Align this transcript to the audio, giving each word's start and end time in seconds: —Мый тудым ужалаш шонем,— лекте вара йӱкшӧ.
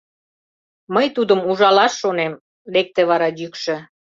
—Мый 0.93 1.07
тудым 1.15 1.39
ужалаш 1.49 1.93
шонем,— 2.01 2.33
лекте 2.73 3.01
вара 3.09 3.29
йӱкшӧ. 3.39 3.75